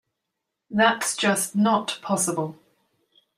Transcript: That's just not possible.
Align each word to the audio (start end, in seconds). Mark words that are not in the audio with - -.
That's 0.71 1.15
just 1.15 1.55
not 1.55 1.99
possible. 2.01 2.57